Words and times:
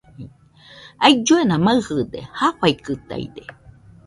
Ailluena 1.05 1.55
maɨde, 1.65 2.19
jafaikɨtaide. 2.39 3.43